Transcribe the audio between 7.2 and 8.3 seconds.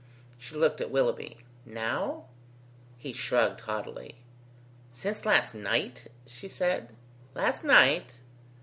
"Last night?"